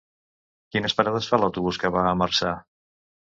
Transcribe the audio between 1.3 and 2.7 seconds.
fa l'autobús que va a Marçà?